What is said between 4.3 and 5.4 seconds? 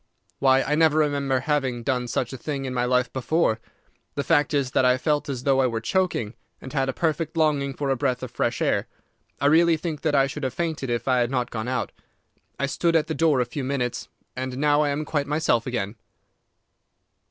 is that I felt